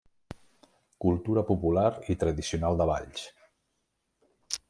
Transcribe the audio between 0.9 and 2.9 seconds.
Cultura popular i tradicional de